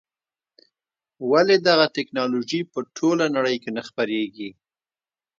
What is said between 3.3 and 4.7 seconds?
نړۍ کې نه خپرېږي.